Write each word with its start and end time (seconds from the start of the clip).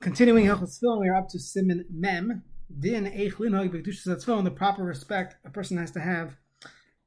Continuing 0.00 0.44
Hilchos 0.44 0.78
Tefillin, 0.78 1.00
we 1.00 1.08
are 1.08 1.16
up 1.16 1.28
to 1.30 1.38
Siman 1.38 1.84
Mem. 1.90 2.42
Din 2.78 3.06
Eich 3.06 3.34
Linhog 3.34 3.72
Tefillin, 3.72 4.44
the 4.44 4.50
proper 4.50 4.84
respect 4.84 5.36
a 5.44 5.50
person 5.50 5.78
has 5.78 5.90
to 5.92 6.00
have 6.00 6.36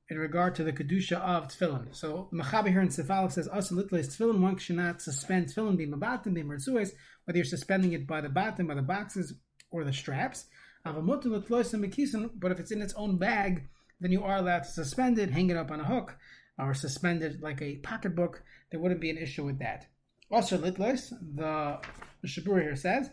in 0.09 0.17
regard 0.17 0.55
to 0.55 0.63
the 0.63 0.73
Kedusha 0.73 1.17
of 1.17 1.47
Tefillin. 1.47 1.95
So 1.95 2.29
the 2.31 2.43
here 2.43 2.81
in 2.81 2.87
Sefalov 2.89 3.31
says, 3.31 3.47
Asa 3.47 3.75
Litles 3.75 4.17
Tefillin, 4.17 4.39
one 4.39 4.57
should 4.57 4.77
not 4.77 5.01
suspend 5.01 5.47
Tefillin, 5.47 5.77
being 5.77 5.91
Mabatim, 5.91 6.33
being 6.33 6.47
Merzues, 6.47 6.91
whether 7.25 7.37
you're 7.37 7.45
suspending 7.45 7.93
it 7.93 8.07
by 8.07 8.21
the 8.21 8.27
batim, 8.27 8.67
by 8.67 8.73
the 8.73 8.81
boxes, 8.81 9.35
or 9.71 9.83
the 9.83 9.93
straps. 9.93 10.45
But 10.83 10.97
if 10.97 12.59
it's 12.59 12.71
in 12.71 12.81
its 12.81 12.93
own 12.95 13.17
bag, 13.17 13.69
then 14.01 14.11
you 14.11 14.23
are 14.23 14.37
allowed 14.37 14.63
to 14.63 14.69
suspend 14.69 15.19
it, 15.19 15.29
hang 15.29 15.49
it 15.51 15.57
up 15.57 15.69
on 15.71 15.79
a 15.79 15.85
hook, 15.85 16.17
or 16.57 16.73
suspend 16.73 17.21
it 17.21 17.41
like 17.41 17.61
a 17.61 17.75
pocketbook. 17.77 18.41
There 18.71 18.79
wouldn't 18.79 19.01
be 19.01 19.11
an 19.11 19.17
issue 19.17 19.45
with 19.45 19.59
that. 19.59 19.85
Also, 20.31 20.57
litlos, 20.57 21.11
the 21.35 21.79
Shabura 22.27 22.61
here 22.61 22.75
says, 22.75 23.09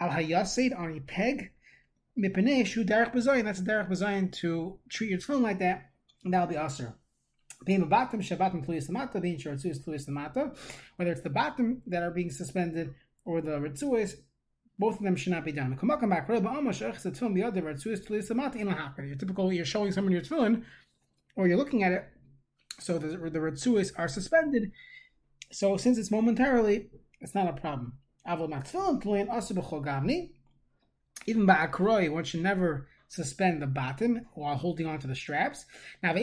al 0.00 0.10
hayasid 0.10 0.78
on 0.78 0.96
a 0.96 1.00
peg, 1.00 1.50
mipene 2.18 2.66
shu 2.66 2.84
derech 2.84 3.14
bazayin. 3.14 3.44
That's 3.44 3.60
a 3.60 3.62
derech 3.62 3.90
bazayin 3.90 4.32
to 4.40 4.78
treat 4.88 5.10
your 5.10 5.18
tefillin 5.18 5.42
like 5.42 5.58
that, 5.60 5.90
and 6.24 6.32
that'll 6.32 6.46
be 6.46 6.56
aser. 6.56 6.94
Being 7.64 7.82
a 7.82 7.86
bottom, 7.86 8.20
shabatim 8.20 8.66
tluyas 8.66 8.88
tamata, 8.88 9.20
being 9.20 9.38
tamata. 9.38 10.56
Whether 10.96 11.12
it's 11.12 11.22
the 11.22 11.30
bottom 11.30 11.82
that 11.86 12.02
are 12.02 12.10
being 12.10 12.30
suspended 12.30 12.94
or 13.24 13.40
the 13.40 13.52
ritzuas, 13.52 14.14
both 14.78 14.96
of 14.96 15.02
them 15.02 15.16
should 15.16 15.32
not 15.32 15.44
be 15.44 15.52
done. 15.52 15.74
Come 15.76 15.88
back. 15.88 16.28
Your 16.28 16.40
typical, 19.16 19.52
you're 19.52 19.64
showing 19.64 19.92
someone 19.92 20.12
your 20.12 20.20
tefillin, 20.22 20.64
or 21.34 21.48
you're 21.48 21.56
looking 21.56 21.82
at 21.82 21.92
it, 21.92 22.04
so 22.78 22.98
the, 22.98 23.16
the 23.30 23.92
are 23.96 24.08
suspended. 24.08 24.72
So 25.50 25.76
since 25.78 25.96
it's 25.96 26.10
momentarily, 26.10 26.90
it's 27.20 27.34
not 27.34 27.48
a 27.48 27.54
problem. 27.54 27.94
Even 31.26 31.46
by 31.46 31.54
akroi, 31.54 32.10
one 32.10 32.24
should 32.24 32.42
never 32.42 32.88
suspend 33.08 33.62
the 33.62 33.66
bottom 33.66 34.20
while 34.34 34.56
holding 34.56 34.86
on 34.86 34.98
to 34.98 35.06
the 35.06 35.14
straps. 35.14 35.64
Now, 36.02 36.14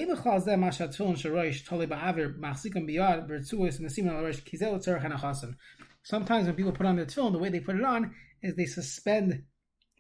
sometimes 6.04 6.46
when 6.46 6.56
people 6.56 6.72
put 6.72 6.86
on 6.86 6.96
their 6.96 7.06
tefillin, 7.06 7.32
the 7.32 7.40
way 7.40 7.50
they 7.50 7.60
put 7.60 7.76
it 7.76 7.84
on 7.84 8.14
is 8.42 8.56
they 8.56 8.66
suspend 8.66 9.44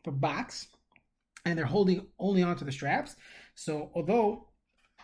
the 0.03 0.11
box 0.11 0.67
and 1.45 1.57
they're 1.57 1.65
holding 1.65 2.07
only 2.19 2.43
onto 2.43 2.65
the 2.65 2.71
straps. 2.71 3.15
So 3.55 3.91
although 3.95 4.49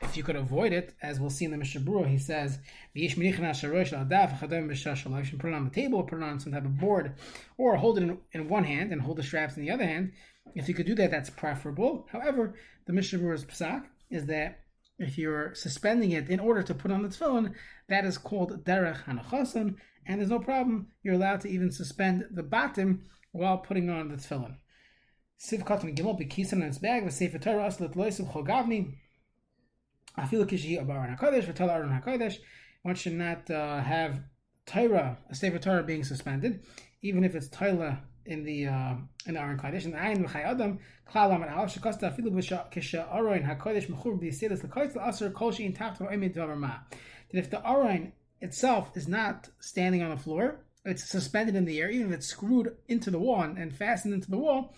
if 0.02 0.16
you 0.16 0.24
could 0.24 0.36
avoid 0.36 0.72
it, 0.72 0.94
as 1.02 1.20
we'll 1.20 1.30
see 1.30 1.46
in 1.46 1.52
the 1.52 1.58
Mishabura, 1.58 2.08
he 2.08 2.18
says, 2.18 2.60
you 2.94 3.10
can 3.10 3.18
put 3.18 3.36
it 3.36 5.54
on 5.54 5.66
the 5.66 5.72
table, 5.74 6.04
put 6.04 6.20
it 6.20 6.24
on 6.24 6.40
some 6.40 6.54
type 6.54 6.66
of 6.66 6.78
board, 6.78 7.16
or 7.58 7.76
hold 7.76 7.98
it 7.98 8.04
in, 8.04 8.18
in 8.32 8.48
one 8.48 8.64
hand 8.64 8.92
and 8.92 9.02
hold 9.02 9.18
the 9.18 9.24
straps 9.24 9.58
in 9.58 9.64
the 9.64 9.72
other 9.72 9.86
hand. 9.86 10.14
If 10.56 10.68
you 10.68 10.74
could 10.74 10.86
do 10.86 10.96
that, 10.96 11.12
that's 11.12 11.30
preferable. 11.30 12.08
However, 12.12 12.56
the 12.86 12.94
Mishabura's 12.94 13.46
psak 13.46 13.86
is 14.10 14.26
that 14.28 14.62
if 14.98 15.18
you're 15.18 15.54
suspending 15.54 16.12
it 16.12 16.30
in 16.30 16.40
order 16.40 16.64
to 16.64 16.74
put 16.74 16.92
on 16.92 17.04
the 17.04 17.10
tefillin, 17.10 17.54
that 17.88 18.06
is 18.06 18.18
called 18.18 18.66
derech 18.66 19.06
hanachasan, 19.06 19.76
and 20.06 20.20
there's 20.20 20.30
no 20.30 20.40
problem. 20.40 20.88
You're 21.04 21.16
allowed 21.16 21.42
to 21.42 21.50
even 21.50 21.72
suspend 21.72 22.26
the 22.32 22.44
bottom 22.44 23.04
while 23.32 23.58
putting 23.58 23.90
on 23.90 24.10
the 24.10 24.16
tefillin. 24.16 24.56
Siv 25.40 25.64
gimel 25.64 26.20
bekisan 26.20 26.54
in 26.54 26.64
its 26.64 26.80
bag 26.80 27.06
with 27.06 27.14
sefer 27.14 27.38
Torah 27.38 27.68
aslet 27.68 27.94
chogavni 27.94 28.96
Afilu 30.20 30.46
kishi 30.46 30.84
abaran 30.84 31.18
hakodesh 31.18 31.46
v'tal 31.46 31.70
aron 31.70 31.90
hakodesh. 31.90 32.38
One 32.84 32.96
should 32.96 33.14
not 33.14 33.50
uh, 33.50 33.82
have 33.82 34.22
Torah, 34.66 35.18
a 35.30 35.36
sefer 35.36 35.60
Torah 35.60 35.84
being 35.84 36.04
suspended, 36.04 36.64
even 37.02 37.24
if 37.24 37.36
it's 37.36 37.48
Torah 37.50 38.04
in 38.26 38.44
the 38.44 38.68
uh, 38.68 38.96
in 39.26 39.34
the 39.34 39.40
Aron 39.40 39.58
Kodesh. 39.58 39.86
And 39.86 39.96
Ayin 39.96 40.26
v'chay 40.26 40.46
adam 40.46 40.80
klal 41.10 41.32
amad 41.32 41.52
al 41.52 41.66
shekosta 41.66 42.16
afilu 42.16 42.32
kisha 42.72 43.14
Aron 43.14 43.44
hakodesh 43.44 43.88
mechur 43.88 44.20
b'yisedes 44.22 44.64
l'kodesh 44.64 44.96
l'asur 44.96 45.34
kol 45.34 45.52
she'in 45.52 45.74
tacht 45.74 46.00
v'oimid 46.00 46.36
dvavar 46.36 46.58
ma. 46.58 46.76
That 47.32 47.40
if 47.40 47.50
the 47.50 47.66
Aron 47.66 48.14
itself 48.42 48.96
is 48.96 49.08
not 49.08 49.50
standing 49.60 50.02
on 50.02 50.12
the 50.12 50.18
floor, 50.18 50.62
it's 50.86 51.10
suspended 51.10 51.56
in 51.56 51.66
the 51.66 51.80
air, 51.80 51.90
even 51.90 52.08
if 52.08 52.20
it's 52.20 52.28
screwed 52.28 52.76
into 52.88 53.12
the 53.12 53.20
wall 53.20 53.42
and, 53.42 53.58
and 53.58 53.76
fastened 53.76 54.14
into 54.14 54.30
the 54.30 54.38
wall, 54.38 54.76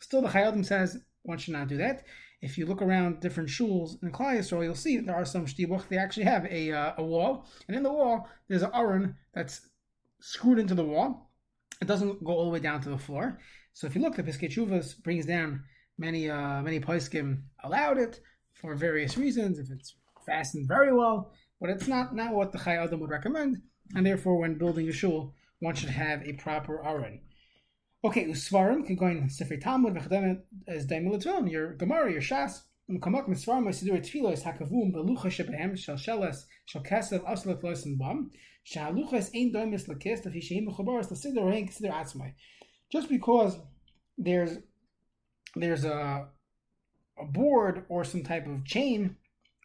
still 0.00 0.22
the 0.22 0.28
Chai 0.28 0.42
Adam 0.42 0.64
says 0.64 1.00
one 1.22 1.38
should 1.38 1.54
not 1.54 1.68
do 1.68 1.76
that 1.76 2.04
if 2.40 2.58
you 2.58 2.66
look 2.66 2.82
around 2.82 3.20
different 3.20 3.48
shuls 3.48 4.02
in 4.02 4.12
Klal 4.12 4.64
you'll 4.64 4.74
see 4.74 4.98
there 4.98 5.16
are 5.16 5.24
some 5.24 5.46
shtibuch. 5.46 5.88
They 5.88 5.98
actually 5.98 6.24
have 6.24 6.44
a 6.46 6.72
uh, 6.72 6.92
a 6.98 7.02
wall, 7.02 7.46
and 7.66 7.76
in 7.76 7.82
the 7.82 7.92
wall 7.92 8.28
there's 8.48 8.62
an 8.62 8.70
aron 8.74 9.16
that's 9.32 9.68
screwed 10.20 10.58
into 10.58 10.74
the 10.74 10.84
wall. 10.84 11.30
It 11.80 11.88
doesn't 11.88 12.24
go 12.24 12.32
all 12.32 12.44
the 12.44 12.50
way 12.50 12.60
down 12.60 12.80
to 12.82 12.90
the 12.90 12.98
floor. 12.98 13.38
So 13.72 13.86
if 13.86 13.94
you 13.94 14.02
look, 14.02 14.16
the 14.16 14.22
Piskei 14.22 14.50
Teshuvos 14.50 15.02
brings 15.02 15.26
down 15.26 15.64
many 15.98 16.30
uh, 16.30 16.62
many 16.62 16.80
poskim 16.80 17.42
allowed 17.62 17.98
it 17.98 18.20
for 18.52 18.74
various 18.74 19.16
reasons. 19.16 19.58
If 19.58 19.70
it's 19.70 19.94
fastened 20.26 20.68
very 20.68 20.92
well, 20.92 21.32
but 21.60 21.70
it's 21.70 21.88
not 21.88 22.14
not 22.14 22.34
what 22.34 22.52
the 22.52 22.58
Chai 22.58 22.76
Adam 22.76 23.00
would 23.00 23.10
recommend, 23.10 23.62
and 23.94 24.06
therefore 24.06 24.38
when 24.38 24.58
building 24.58 24.88
a 24.88 24.92
shul, 24.92 25.34
one 25.60 25.74
should 25.74 25.90
have 25.90 26.22
a 26.22 26.32
proper 26.34 26.84
aron. 26.84 27.20
Okay, 28.04 28.26
Usvarim 28.26 28.84
can 28.84 28.96
go 28.96 29.06
in 29.06 29.30
Sefer 29.30 29.56
Talmud, 29.56 29.94
V'chadem 29.94 30.42
is 30.68 30.86
Daimil 30.86 31.50
your 31.50 31.72
Gemara, 31.72 32.12
your 32.12 32.20
Shas, 32.20 32.60
Mkamak 32.90 33.26
Misvarim, 33.26 33.66
Sidur 33.68 33.98
Tfilos, 33.98 34.42
Hakavum, 34.42 34.92
Belucha 34.92 35.28
Shebehem, 35.28 35.74
Shal 35.74 35.96
Shelas, 35.96 36.44
Shal 36.66 36.82
Kesev, 36.82 37.24
Aslet 37.24 37.62
Loisen 37.62 37.96
Bam, 37.98 38.30
Shaluchas 38.70 39.30
Ein 39.34 39.54
Doimis 39.54 39.88
Lakis, 39.88 40.22
Lefi 40.26 40.42
Sheim 40.42 40.68
Mechabaras, 40.68 41.10
Lasidur 41.10 41.50
Hein 41.50 41.66
Kesidur 41.66 41.92
Atzmai. 41.92 42.34
Just 42.92 43.08
because 43.08 43.56
there's 44.18 44.58
there's 45.56 45.86
a 45.86 46.28
a 47.18 47.24
board 47.24 47.86
or 47.88 48.04
some 48.04 48.22
type 48.22 48.46
of 48.46 48.66
chain, 48.66 49.16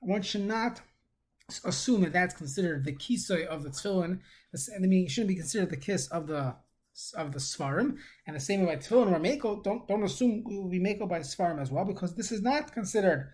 one 0.01 0.21
should 0.21 0.47
not 0.47 0.79
assume 1.65 2.03
that 2.03 2.13
that's 2.13 2.35
considered 2.35 2.85
the 2.85 2.93
kisoy 2.93 3.45
of 3.47 3.63
the 3.63 3.69
tefillin. 3.69 4.21
I 4.73 4.79
mean, 4.79 5.07
it 5.07 5.11
shouldn't 5.11 5.27
be 5.27 5.35
considered 5.35 5.71
the 5.71 5.77
kiss 5.77 6.07
of 6.07 6.27
the 6.27 6.55
of 7.15 7.31
the 7.31 7.39
Svarim, 7.39 7.97
and 8.25 8.35
the 8.35 8.39
same 8.39 8.61
way 8.61 8.75
by 8.75 8.75
Tefillin 8.77 9.13
or 9.13 9.19
Mako, 9.19 9.61
don't, 9.61 9.87
don't 9.87 10.03
assume 10.03 10.43
it 10.49 10.61
will 10.61 10.69
be 10.69 10.79
Mako 10.79 11.07
by 11.07 11.19
Svarim 11.19 11.61
as 11.61 11.71
well, 11.71 11.85
because 11.85 12.15
this 12.15 12.31
is 12.31 12.41
not 12.41 12.73
considered 12.73 13.31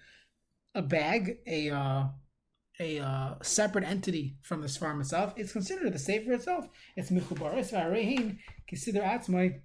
a 0.73 0.81
bag, 0.81 1.37
a 1.47 1.69
uh, 1.69 2.03
a 2.79 2.99
uh, 2.99 3.35
separate 3.41 3.85
entity 3.85 4.37
from 4.41 4.61
the 4.61 4.67
Svarim 4.67 4.99
itself. 4.99 5.33
It's 5.37 5.53
considered 5.53 5.93
the 5.93 5.99
Sefer 5.99 6.33
itself. 6.33 6.65
It's 6.95 7.09
Michubaris, 7.09 7.71
Varehin, 7.71 8.37
Kisider 8.69 9.01
Atzmai. 9.01 9.61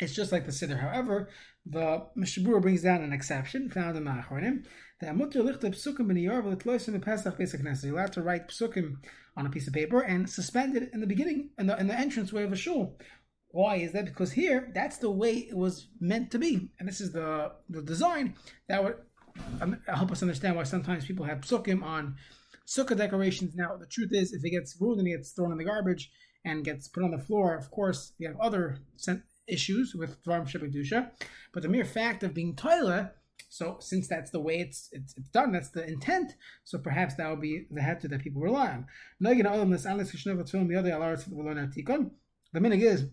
It's 0.00 0.14
just 0.14 0.32
like 0.32 0.44
the 0.44 0.50
Siddur. 0.50 0.80
However, 0.80 1.28
the 1.64 2.06
Mishabura 2.18 2.60
brings 2.60 2.82
down 2.82 3.02
an 3.02 3.12
exception 3.12 3.70
found 3.70 3.96
in 3.96 4.04
the 4.04 4.10
You're 7.84 7.98
allowed 7.98 8.12
to 8.12 8.22
write 8.22 8.48
Psukim 8.48 8.96
on 9.36 9.46
a 9.46 9.50
piece 9.50 9.66
of 9.66 9.74
paper 9.74 10.00
and 10.00 10.30
suspend 10.30 10.76
it 10.76 10.90
in 10.92 11.00
the 11.00 11.06
beginning, 11.06 11.50
in 11.58 11.66
the, 11.66 11.78
in 11.78 11.86
the 11.88 11.98
entrance 11.98 12.32
way 12.32 12.44
of 12.44 12.52
a 12.52 12.56
shul. 12.56 12.96
Why 13.48 13.76
is 13.76 13.92
that? 13.92 14.06
Because 14.06 14.32
here, 14.32 14.70
that's 14.74 14.98
the 14.98 15.10
way 15.10 15.32
it 15.34 15.56
was 15.56 15.88
meant 16.00 16.30
to 16.32 16.38
be. 16.38 16.70
And 16.78 16.88
this 16.88 17.00
is 17.00 17.12
the, 17.12 17.52
the 17.68 17.82
design 17.82 18.34
that 18.68 18.82
would 18.82 18.96
um, 19.60 19.80
help 19.86 20.12
us 20.12 20.22
understand 20.22 20.56
why 20.56 20.64
sometimes 20.64 21.06
people 21.06 21.24
have 21.24 21.40
psukim 21.40 21.82
on 21.82 22.16
sukkah 22.66 22.96
decorations. 22.96 23.54
Now, 23.54 23.76
the 23.76 23.86
truth 23.86 24.10
is, 24.12 24.32
if 24.32 24.44
it 24.44 24.50
gets 24.50 24.76
ruined 24.80 25.00
and 25.00 25.08
it 25.08 25.16
gets 25.16 25.32
thrown 25.32 25.52
in 25.52 25.58
the 25.58 25.64
garbage 25.64 26.10
and 26.44 26.64
gets 26.64 26.88
put 26.88 27.04
on 27.04 27.10
the 27.10 27.18
floor, 27.18 27.56
of 27.56 27.70
course, 27.70 28.12
we 28.18 28.26
have 28.26 28.38
other 28.40 28.78
issues 29.46 29.94
with 29.94 30.22
Dvarim 30.24 30.48
Shebedusha. 30.48 31.10
But 31.52 31.62
the 31.62 31.68
mere 31.68 31.84
fact 31.84 32.22
of 32.22 32.34
being 32.34 32.56
toilet 32.56 33.12
so 33.54 33.76
since 33.78 34.08
that's 34.08 34.32
the 34.32 34.40
way 34.40 34.58
it's, 34.58 34.88
it's, 34.90 35.14
it's 35.16 35.28
done, 35.28 35.52
that's 35.52 35.70
the 35.70 35.86
intent. 35.86 36.34
So 36.64 36.76
perhaps 36.78 37.14
that 37.14 37.28
will 37.28 37.36
be 37.36 37.66
the 37.70 37.82
head 37.82 38.00
that 38.02 38.20
people 38.20 38.42
rely 38.42 38.70
on. 38.70 38.86
The 39.20 39.28
minig 42.60 42.82
is 42.82 43.06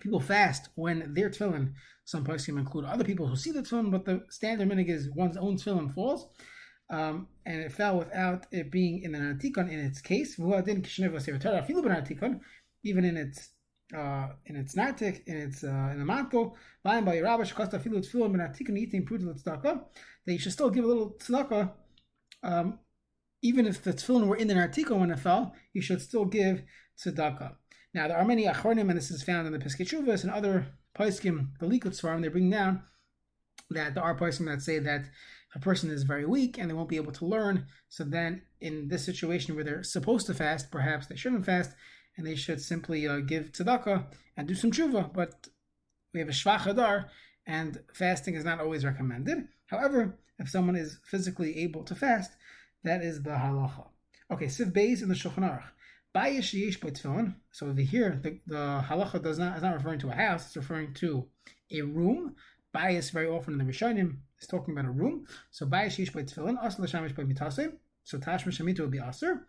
people 0.00 0.20
fast 0.20 0.68
when 0.74 1.14
their 1.14 1.30
tefillin. 1.30 1.72
Some 2.04 2.24
poskim 2.24 2.58
include 2.58 2.84
other 2.84 3.04
people 3.04 3.26
who 3.26 3.36
see 3.36 3.52
the 3.52 3.62
tefillin, 3.62 3.90
but 3.90 4.04
the 4.04 4.26
standard 4.28 4.68
minig 4.68 4.90
is 4.90 5.08
one's 5.14 5.38
own 5.38 5.56
tefillin 5.56 5.94
falls. 5.94 6.28
Um, 6.90 7.28
and 7.46 7.60
it 7.62 7.72
fell 7.72 7.98
without 7.98 8.46
it 8.50 8.70
being 8.70 9.02
in 9.02 9.14
an 9.14 9.38
antikon 9.38 9.70
in 9.70 9.78
its 9.78 10.00
case. 10.00 10.38
Even 12.82 13.04
in 13.04 13.16
its 13.16 13.48
uh, 13.96 14.28
in 14.46 14.56
its 14.56 14.74
natik, 14.74 15.26
in 15.26 15.36
its 15.36 15.64
uh, 15.64 15.90
in 15.92 15.98
the 15.98 16.04
matko, 16.04 16.54
lying 16.84 17.04
by 17.04 17.16
Rabash 17.16 17.54
Costa 17.54 17.78
Filut 17.78 18.06
Filim 18.06 18.34
and 18.34 18.78
eating 18.78 19.04
Prudilat 19.04 19.42
Tzedakah, 19.42 19.82
that 20.26 20.32
you 20.32 20.38
should 20.38 20.52
still 20.52 20.70
give 20.70 20.84
a 20.84 20.86
little 20.86 21.16
tzedakah, 21.20 21.72
um, 22.42 22.78
even 23.42 23.66
if 23.66 23.82
the 23.82 23.92
tefillin 23.92 24.26
were 24.26 24.36
in 24.36 24.48
the 24.48 24.58
article 24.58 24.98
when 24.98 25.10
it 25.10 25.18
fell, 25.18 25.54
you 25.72 25.82
should 25.82 26.00
still 26.00 26.24
give 26.24 26.62
tzedakah. 26.98 27.54
Now 27.94 28.08
there 28.08 28.18
are 28.18 28.24
many 28.24 28.44
achronim, 28.44 28.88
and 28.88 28.96
this 28.96 29.10
is 29.10 29.22
found 29.22 29.46
in 29.46 29.52
the 29.52 29.58
Teshuvos 29.58 30.22
and 30.22 30.30
other 30.30 30.66
poskim, 30.96 31.48
the 31.58 31.66
Likut 31.66 32.00
Svarim. 32.00 32.22
They 32.22 32.28
bring 32.28 32.50
down 32.50 32.82
that 33.70 33.94
there 33.94 34.04
are 34.04 34.16
poskim 34.16 34.46
that 34.46 34.62
say 34.62 34.78
that 34.78 35.06
a 35.54 35.58
person 35.58 35.90
is 35.90 36.04
very 36.04 36.24
weak 36.24 36.58
and 36.58 36.70
they 36.70 36.74
won't 36.74 36.88
be 36.88 36.96
able 36.96 37.12
to 37.12 37.26
learn. 37.26 37.66
So 37.88 38.04
then, 38.04 38.42
in 38.60 38.88
this 38.88 39.04
situation 39.04 39.54
where 39.54 39.64
they're 39.64 39.82
supposed 39.82 40.26
to 40.26 40.34
fast, 40.34 40.70
perhaps 40.70 41.08
they 41.08 41.16
shouldn't 41.16 41.46
fast, 41.46 41.72
and 42.16 42.26
they 42.26 42.34
should 42.34 42.60
simply 42.60 43.06
uh, 43.06 43.18
give 43.18 43.52
tzedakah 43.52 44.04
and 44.36 44.48
do 44.48 44.54
some 44.54 44.70
tshuva. 44.70 45.12
But 45.12 45.48
we 46.12 46.20
have 46.20 46.28
a 46.28 46.32
shvach 46.32 46.60
hadar, 46.60 47.06
and 47.46 47.80
fasting 47.92 48.34
is 48.34 48.44
not 48.44 48.60
always 48.60 48.84
recommended. 48.84 49.48
However, 49.66 50.18
if 50.38 50.48
someone 50.48 50.76
is 50.76 50.98
physically 51.04 51.58
able 51.58 51.84
to 51.84 51.94
fast, 51.94 52.32
that 52.84 53.02
is 53.02 53.22
the 53.22 53.30
halacha. 53.30 53.86
Okay, 54.30 54.46
Siv 54.46 54.72
Beis 54.72 55.02
in 55.02 55.08
the 55.08 55.14
Shulchan 55.14 55.44
Aruch. 55.48 55.64
So 57.52 57.66
over 57.68 57.80
here, 57.80 58.18
the, 58.20 58.40
the 58.46 58.84
halacha 58.84 59.22
does 59.22 59.38
not 59.38 59.56
is 59.56 59.62
not 59.62 59.74
referring 59.74 60.00
to 60.00 60.08
a 60.08 60.14
house; 60.14 60.46
it's 60.46 60.56
referring 60.56 60.92
to 60.94 61.28
a 61.70 61.82
room. 61.82 62.34
Bias 62.72 63.10
very 63.10 63.28
often 63.28 63.54
in 63.54 63.64
the 63.64 63.72
Rishonim 63.72 64.16
is 64.40 64.48
talking 64.48 64.74
about 64.74 64.86
a 64.86 64.90
room. 64.90 65.26
So 65.52 65.66
bayis 65.66 65.98
yish 65.98 66.12
by 66.12 66.22
tefillin, 66.22 66.60
asr 66.64 66.80
l'shamish 66.80 67.14
by 67.14 67.22
mitasim. 67.22 67.74
So 68.02 68.18
tashma 68.18 68.48
shemita 68.48 68.80
will 68.80 68.88
be 68.88 68.98
asr. 68.98 69.42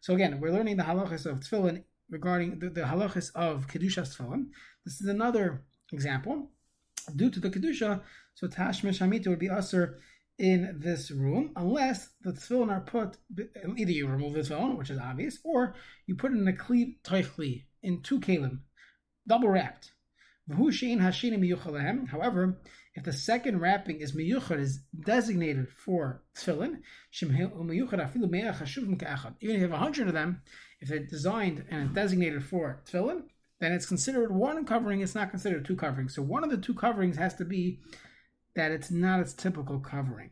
So 0.00 0.14
again, 0.14 0.40
we're 0.40 0.52
learning 0.52 0.78
the 0.78 0.84
halachas 0.84 1.26
of 1.26 1.40
tefillin 1.40 1.84
regarding 2.08 2.58
the, 2.58 2.70
the 2.70 2.82
halachas 2.82 3.30
of 3.34 3.66
kedushas 3.66 4.16
tefillin. 4.16 4.46
This 4.84 5.00
is 5.00 5.08
another 5.08 5.64
example. 5.92 6.50
Due 7.14 7.30
to 7.30 7.40
the 7.40 7.50
kedusha, 7.50 8.00
so 8.34 8.46
tashma 8.46 8.90
shamita 8.90 9.28
would 9.28 9.38
be 9.38 9.48
asr 9.48 9.96
in 10.38 10.78
this 10.78 11.10
room 11.10 11.52
unless 11.56 12.10
the 12.22 12.32
tefillin 12.32 12.70
are 12.70 12.80
put 12.80 13.18
either 13.76 13.92
you 13.92 14.08
remove 14.08 14.32
the 14.32 14.40
tefillin, 14.40 14.78
which 14.78 14.90
is 14.90 14.98
obvious, 14.98 15.38
or 15.44 15.74
you 16.06 16.14
put 16.14 16.32
in 16.32 16.48
a 16.48 16.52
kli 16.52 16.96
toichli 17.04 17.64
in 17.82 18.02
two 18.02 18.18
kalim, 18.18 18.60
double 19.28 19.48
wrapped. 19.48 19.92
However, 20.48 22.58
if 22.96 23.04
the 23.04 23.12
second 23.12 23.60
wrapping 23.60 24.00
is 24.00 24.16
miyuchad 24.16 24.58
is 24.58 24.80
designated 24.98 25.68
for 25.68 26.22
tefillin, 26.34 26.80
um, 27.22 27.60
um 27.60 27.70
even 27.70 27.86
if 27.94 28.14
you 29.42 29.60
have 29.60 29.72
a 29.72 29.76
hundred 29.76 30.08
of 30.08 30.14
them, 30.14 30.40
if 30.80 30.88
they're 30.88 31.00
designed 31.00 31.64
and 31.70 31.94
designated 31.94 32.42
for 32.42 32.82
tefillin, 32.90 33.24
then 33.60 33.72
it's 33.72 33.84
considered 33.84 34.32
one 34.32 34.64
covering. 34.64 35.02
It's 35.02 35.14
not 35.14 35.30
considered 35.30 35.66
two 35.66 35.76
coverings. 35.76 36.14
So 36.14 36.22
one 36.22 36.42
of 36.42 36.50
the 36.50 36.56
two 36.56 36.74
coverings 36.74 37.18
has 37.18 37.34
to 37.34 37.44
be 37.44 37.80
that 38.54 38.72
it's 38.72 38.90
not 38.90 39.20
its 39.20 39.34
typical 39.34 39.78
covering. 39.78 40.30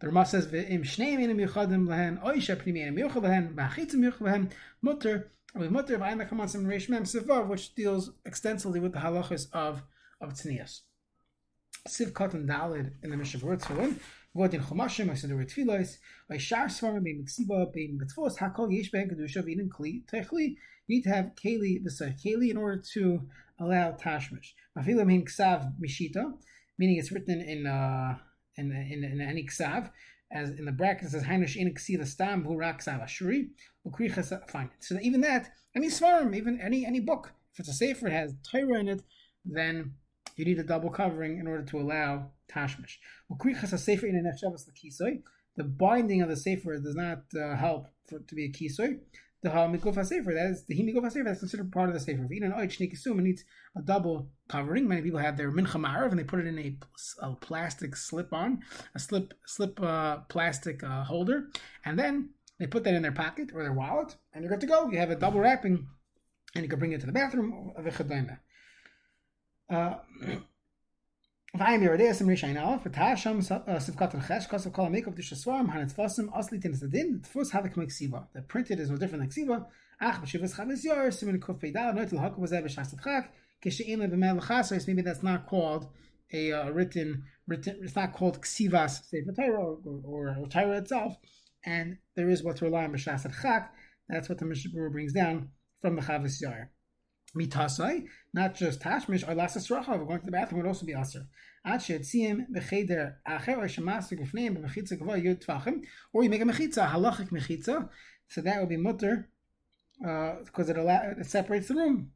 The 0.00 0.08
Rama 0.08 0.26
says, 0.26 0.46
"V'im 0.46 0.82
shnei 0.82 1.16
minim 1.16 1.38
yuchadim 1.38 1.88
lehen, 1.88 2.18
oisha 2.22 2.56
pnimi 2.56 2.92
minim 2.92 2.96
yuchad 2.96 3.22
lehen, 3.22 3.54
b'achitzim 3.54 4.04
yuchad 4.04 4.20
lehen, 4.20 4.50
mutter, 4.82 5.30
mutter 5.54 5.96
v'ayim 5.96 6.22
lekamansim 6.22 6.66
reish 6.66 6.90
mem 6.90 7.04
sivav, 7.04 7.48
which 7.48 7.74
deals 7.74 8.12
extensively 8.26 8.80
with 8.80 8.92
the 8.92 8.98
halachas 8.98 9.46
of 9.54 9.82
of 10.20 10.34
tznias. 10.34 10.82
Siv 11.88 12.12
katan 12.12 12.46
dalid 12.46 12.92
in 13.02 13.10
the 13.10 13.16
Mishnah 13.16 13.40
Berurah 13.40 13.94
v'od 14.36 14.54
in 14.54 14.60
chumashim, 14.60 15.10
I 15.10 15.14
said 15.14 15.30
the 15.30 15.34
word 15.34 15.48
tefillos, 15.48 15.98
v'yishar 16.30 16.66
svarim 16.66 17.02
bein 17.02 17.24
miksiba, 17.24 17.72
bein 17.72 17.98
mitzvos, 18.00 18.38
hakol 18.38 18.72
yesh 18.72 18.92
bein 18.92 19.10
kedusha, 19.10 19.42
v'inin 19.42 19.68
kli, 19.68 20.04
techli, 20.06 20.50
you 20.86 20.96
need 20.96 21.02
to 21.02 21.10
have 21.10 21.32
keli 21.34 21.84
v'say 21.84 22.14
keli 22.24 22.50
in 22.50 22.56
order 22.56 22.80
to 22.92 23.22
allow 23.58 23.90
tashmish. 23.90 24.52
Mafilim 24.78 25.10
hin 25.10 25.24
ksav 25.24 25.72
mishita, 25.84 26.32
meaning 26.78 26.98
it's 26.98 27.10
written 27.10 27.40
in 27.40 27.66
uh, 27.66 28.16
in 28.56 28.70
in, 28.70 29.02
in 29.02 29.20
any 29.20 29.44
ksav, 29.44 29.90
as 30.30 30.50
in 30.50 30.64
the 30.66 30.72
bracket 30.72 31.06
it 31.06 31.10
says 31.10 31.24
Hainish 31.24 31.56
in 31.56 31.74
ksiva 31.74 32.06
stam 32.06 32.44
hurak 32.44 32.78
ksav 32.78 33.02
ashuri 33.02 33.48
Fine. 34.48 34.70
So 34.78 34.96
even 35.02 35.20
that, 35.22 35.50
any 35.74 35.88
svarim, 35.88 36.36
even 36.36 36.60
any 36.60 36.86
any 36.86 37.00
book, 37.00 37.32
if 37.52 37.58
it's 37.58 37.68
a 37.68 37.72
sefer 37.72 38.06
it 38.06 38.12
has 38.12 38.34
Torah 38.48 38.78
in 38.78 38.88
it, 38.88 39.02
then 39.44 39.94
you 40.36 40.44
need 40.44 40.58
a 40.58 40.64
double 40.64 40.90
covering 40.90 41.38
in 41.38 41.46
order 41.46 41.64
to 41.64 41.80
allow 41.80 42.30
tashmish. 42.48 42.98
The 45.54 45.64
binding 45.64 46.22
of 46.22 46.28
the 46.28 46.36
sefer 46.36 46.78
does 46.78 46.94
not 46.94 47.24
uh, 47.38 47.56
help 47.56 47.88
for 48.08 48.20
to 48.20 48.34
be 48.34 48.46
a 48.46 48.50
kisoy 48.50 49.00
the 49.42 49.50
Hamikuf 49.50 49.94
Sefer. 50.06 50.32
That 50.34 50.50
is 50.50 50.64
the 50.64 50.74
Himikuf 50.74 51.10
Sefer. 51.10 51.24
That's 51.24 51.40
considered 51.40 51.72
part 51.72 51.88
of 51.88 51.94
the 51.94 52.00
Sefer. 52.00 52.26
It 52.30 53.22
needs 53.22 53.44
a 53.76 53.82
double 53.82 54.30
covering. 54.48 54.88
Many 54.88 55.02
people 55.02 55.18
have 55.18 55.36
their 55.36 55.50
Mincha 55.50 55.80
Marav 55.84 56.10
and 56.10 56.18
they 56.18 56.24
put 56.24 56.40
it 56.40 56.46
in 56.46 56.58
a, 56.58 56.76
a 57.20 57.34
plastic 57.34 57.96
slip 57.96 58.32
on, 58.32 58.62
a 58.94 58.98
slip 58.98 59.34
slip 59.46 59.82
uh, 59.82 60.18
plastic 60.28 60.82
uh, 60.84 61.04
holder, 61.04 61.48
and 61.84 61.98
then 61.98 62.30
they 62.58 62.66
put 62.66 62.84
that 62.84 62.94
in 62.94 63.02
their 63.02 63.12
pocket 63.12 63.50
or 63.52 63.62
their 63.62 63.72
wallet, 63.72 64.14
and 64.32 64.44
you're 64.44 64.50
good 64.50 64.60
to 64.60 64.66
go. 64.66 64.88
You 64.90 64.98
have 64.98 65.10
a 65.10 65.16
double 65.16 65.40
wrapping, 65.40 65.88
and 66.54 66.62
you 66.64 66.68
can 66.68 66.78
bring 66.78 66.92
it 66.92 67.00
to 67.00 67.06
the 67.06 67.12
bathroom. 67.12 67.72
of 67.76 67.84
the 67.84 67.90
Uh, 67.90 68.36
The 69.72 69.98
printed 78.48 78.80
is 78.80 78.90
no 78.90 78.96
different 78.96 79.22
than 79.22 79.30
Ksiva. 79.30 79.66
Maybe 84.86 85.02
that's 85.02 85.22
not 85.22 85.46
called 85.46 85.88
a 86.34 86.52
uh, 86.52 86.70
written, 86.70 87.24
written, 87.46 87.80
it's 87.82 87.96
not 87.96 88.12
called 88.12 88.40
Ksivas 88.42 89.04
Sefer 89.04 89.56
or, 89.56 89.78
or, 90.04 90.36
or 90.38 90.46
Torah 90.48 90.78
itself, 90.78 91.16
and 91.64 91.98
there 92.14 92.28
is 92.28 92.42
what 92.42 92.56
to 92.56 92.64
rely 92.66 92.84
on 92.84 92.92
that's 94.08 94.28
what 94.28 94.38
the 94.38 94.44
Mishnah 94.44 94.90
brings 94.90 95.12
down 95.12 95.50
from 95.80 95.96
the 95.96 96.02
Chavos 96.02 96.42
Yair 96.42 96.68
mitasai, 97.36 98.06
not 98.32 98.54
just 98.54 98.80
tashmish, 98.80 99.26
or 99.26 99.34
lasas 99.34 99.70
rachav, 99.70 100.06
going 100.06 100.20
to 100.20 100.26
the 100.26 100.32
bathroom 100.32 100.60
would 100.62 100.68
also 100.68 100.86
be 100.86 100.92
aser. 100.92 101.26
Ad 101.64 101.80
shetzim 101.80 102.46
b'cheder 102.50 103.14
acher 103.26 103.58
or 103.58 103.68
shemasik 103.68 104.20
b'fneim 104.20 104.56
b'mechitza 104.56 104.98
gava 104.98 105.22
yud 105.22 105.44
tvachim, 105.44 105.82
or 106.12 106.22
you 106.22 106.30
make 106.30 106.42
a 106.42 106.44
mechitza, 106.44 106.90
halachic 106.90 107.30
mechitza, 107.30 107.88
so 108.28 108.40
that 108.40 108.60
would 108.60 108.68
be 108.68 108.76
mutter, 108.76 109.28
because 109.98 110.70
uh, 110.70 110.74
it, 110.74 111.18
it 111.18 111.26
separates 111.26 111.68
the 111.68 111.74
room. 111.74 112.10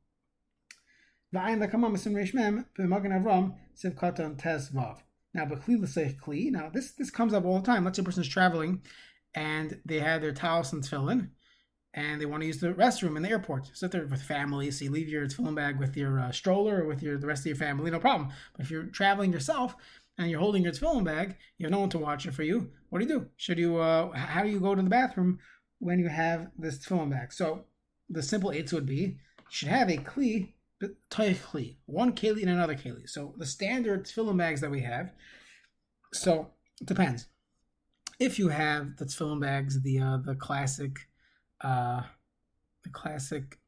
V'ayin 1.34 1.60
l'kamam 1.60 1.94
esim 1.94 2.12
reish 2.12 2.34
mem 2.34 2.66
b'magen 2.78 3.12
avram 3.12 3.54
siv 3.76 3.94
katan 3.94 4.36
tes 4.38 4.70
vav. 4.70 4.98
Now, 5.34 5.44
b'kli 5.44 5.80
l'seich 5.80 6.18
kli. 6.18 6.50
Now, 6.50 6.70
this 6.72 6.92
this 6.92 7.10
comes 7.10 7.34
up 7.34 7.44
all 7.44 7.60
the 7.60 7.66
time. 7.66 7.84
Let's 7.84 7.96
say 7.96 8.02
a 8.02 8.04
person 8.04 8.22
is 8.22 8.28
traveling, 8.28 8.82
and 9.34 9.80
they 9.84 10.00
have 10.00 10.22
their 10.22 10.32
towels 10.32 10.72
and 10.72 10.82
tefillin, 10.82 11.28
and 11.96 12.20
they 12.20 12.26
want 12.26 12.42
to 12.42 12.46
use 12.46 12.58
the 12.58 12.74
restroom 12.74 13.16
in 13.16 13.22
the 13.22 13.30
airport. 13.30 13.70
Sit 13.72 13.90
there 13.90 14.06
with 14.06 14.22
family, 14.22 14.70
so 14.70 14.84
you 14.84 14.90
leave 14.90 15.08
your 15.08 15.26
tefillin 15.26 15.54
bag 15.54 15.78
with 15.78 15.96
your 15.96 16.20
uh, 16.20 16.30
stroller 16.30 16.82
or 16.82 16.86
with 16.86 17.02
your 17.02 17.16
the 17.16 17.26
rest 17.26 17.40
of 17.40 17.46
your 17.46 17.56
family, 17.56 17.90
no 17.90 17.98
problem. 17.98 18.30
But 18.54 18.66
if 18.66 18.70
you're 18.70 18.84
traveling 18.84 19.32
yourself 19.32 19.74
and 20.18 20.30
you're 20.30 20.40
holding 20.40 20.62
your 20.62 20.72
tefillin 20.72 21.04
bag, 21.04 21.36
you 21.56 21.64
have 21.64 21.72
no 21.72 21.80
one 21.80 21.88
to 21.90 21.98
watch 21.98 22.26
it 22.26 22.34
for 22.34 22.42
you. 22.42 22.70
What 22.90 23.00
do 23.00 23.06
you 23.06 23.20
do? 23.20 23.26
Should 23.36 23.58
you? 23.58 23.78
Uh, 23.78 24.12
how 24.12 24.42
do 24.42 24.50
you 24.50 24.60
go 24.60 24.74
to 24.74 24.82
the 24.82 24.90
bathroom 24.90 25.38
when 25.78 25.98
you 25.98 26.08
have 26.08 26.48
this 26.58 26.78
tefillin 26.78 27.10
bag? 27.10 27.32
So 27.32 27.64
the 28.10 28.22
simple 28.22 28.52
eights 28.52 28.72
would 28.72 28.86
be 28.86 28.94
you 28.94 29.16
should 29.48 29.68
have 29.68 29.88
a 29.88 29.96
kli, 29.96 30.52
kli, 31.10 31.76
one 31.86 32.12
keli 32.12 32.42
and 32.42 32.50
another 32.50 32.74
keli. 32.74 33.08
So 33.08 33.34
the 33.38 33.46
standard 33.46 34.04
tefillin 34.04 34.36
bags 34.36 34.60
that 34.60 34.70
we 34.70 34.82
have. 34.82 35.12
So 36.12 36.50
it 36.78 36.86
depends. 36.86 37.26
If 38.18 38.38
you 38.38 38.48
have 38.48 38.96
the 38.98 39.06
tefillin 39.06 39.40
bags, 39.40 39.80
the 39.82 39.98
uh, 39.98 40.18
the 40.18 40.34
classic 40.34 40.98
uh, 41.60 42.02
the 42.82 42.90
classic 42.90 43.58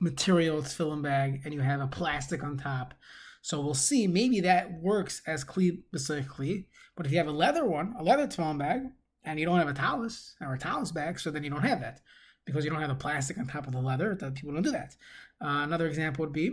material 0.00 0.62
tefillin 0.62 1.02
bag 1.02 1.42
and 1.44 1.52
you 1.52 1.60
have 1.60 1.80
a 1.80 1.86
plastic 1.86 2.42
on 2.42 2.56
top. 2.56 2.94
So 3.42 3.60
we'll 3.60 3.74
see. 3.74 4.06
Maybe 4.06 4.40
that 4.40 4.72
works 4.72 5.22
as 5.26 5.44
kli 5.44 5.82
specifically. 5.88 6.66
But 6.96 7.06
if 7.06 7.12
you 7.12 7.18
have 7.18 7.28
a 7.28 7.32
leather 7.32 7.64
one, 7.64 7.94
a 7.98 8.02
leather 8.02 8.26
tefillin 8.26 8.58
bag, 8.58 8.82
and 9.24 9.38
you 9.38 9.46
don't 9.46 9.58
have 9.58 9.68
a 9.68 9.74
talus 9.74 10.34
or 10.40 10.54
a 10.54 10.58
talus 10.58 10.92
bag, 10.92 11.20
so 11.20 11.30
then 11.30 11.44
you 11.44 11.50
don't 11.50 11.62
have 11.62 11.80
that 11.80 12.00
because 12.44 12.64
you 12.64 12.70
don't 12.70 12.80
have 12.80 12.88
the 12.88 12.94
plastic 12.94 13.38
on 13.38 13.46
top 13.46 13.66
of 13.66 13.72
the 13.72 13.80
leather. 13.80 14.14
That 14.14 14.34
people 14.34 14.54
don't 14.54 14.62
do 14.62 14.70
that. 14.70 14.96
Uh, 15.40 15.62
another 15.64 15.86
example 15.86 16.24
would 16.24 16.32
be, 16.32 16.52